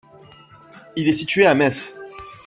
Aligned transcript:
Il 0.95 1.07
est 1.07 1.11
situé 1.13 1.45
à 1.45 1.53
Metz. 1.53 1.95